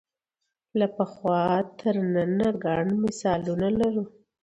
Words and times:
له 0.79 0.87
پخوا 0.95 1.41
تر 1.79 1.95
ننه 2.13 2.49
ګڼ 2.63 2.83
مثالونه 3.03 3.67
لرو 3.79 4.03